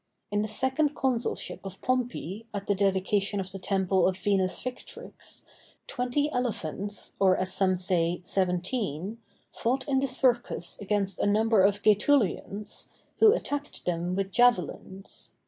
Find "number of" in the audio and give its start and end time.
11.27-11.83